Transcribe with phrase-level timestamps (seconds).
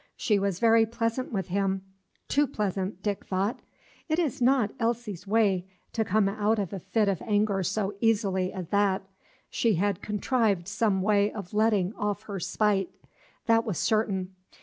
[0.17, 1.83] She was very pleasant with him,
[2.27, 3.59] too pleasant, Dick thought.
[4.09, 8.51] It was not Elsie's way to come out of a fit of anger so easily
[8.51, 9.03] as that.
[9.51, 12.89] She had contrived some way of letting off her spite;
[13.45, 14.33] that was certain.